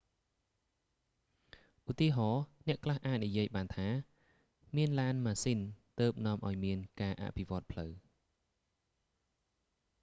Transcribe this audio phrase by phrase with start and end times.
[1.87, 3.87] ឧទាហរណ៍ អ្នកខ្លះអាចនិយាយបានថា
[4.75, 5.59] មានឡានម៉ាស៊ីន
[5.99, 7.91] ទើបនាំឱ្យមានការអភិវឌ្ឍន៍ផ្លូវ